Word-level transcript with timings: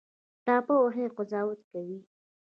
ټاپه 0.45 0.73
وهي 0.83 1.03
او 1.07 1.13
قضاوت 1.17 1.59
کوي 1.71 1.97